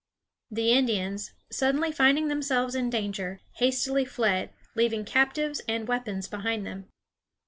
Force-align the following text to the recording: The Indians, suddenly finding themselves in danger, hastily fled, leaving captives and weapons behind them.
The 0.49 0.71
Indians, 0.71 1.31
suddenly 1.51 1.91
finding 1.91 2.27
themselves 2.27 2.73
in 2.73 2.89
danger, 2.89 3.39
hastily 3.57 4.03
fled, 4.03 4.49
leaving 4.73 5.05
captives 5.05 5.61
and 5.67 5.87
weapons 5.87 6.27
behind 6.27 6.65
them. 6.65 6.87